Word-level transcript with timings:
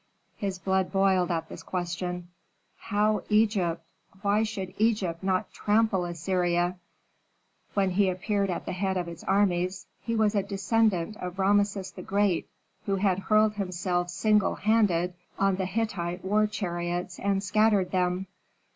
His 0.35 0.57
blood 0.57 0.91
boiled 0.91 1.29
at 1.29 1.47
this 1.47 1.61
question. 1.61 2.29
"How 2.75 3.21
Egypt? 3.29 3.85
Why 4.23 4.41
should 4.41 4.73
Egypt 4.79 5.21
not 5.21 5.53
trample 5.53 6.05
Assyria, 6.05 6.79
when 7.75 7.91
he 7.91 8.09
appeared 8.09 8.49
at 8.49 8.65
the 8.65 8.71
head 8.71 8.97
of 8.97 9.07
its 9.07 9.23
armies, 9.23 9.85
he 9.99 10.13
a 10.13 10.41
descendant 10.41 11.17
of 11.17 11.37
Rameses 11.37 11.91
the 11.91 12.01
Great, 12.01 12.49
who 12.87 12.95
had 12.95 13.19
hurled 13.19 13.53
himself 13.53 14.09
single 14.09 14.55
handed 14.55 15.13
on 15.37 15.57
the 15.57 15.65
Hittite 15.67 16.25
war 16.25 16.47
chariots 16.47 17.19
and 17.19 17.43
scattered 17.43 17.91
them." 17.91 18.25